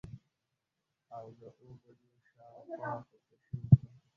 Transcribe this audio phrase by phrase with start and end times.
[1.15, 3.89] او د اووه بجو شا او خوا خودکشي وکړه.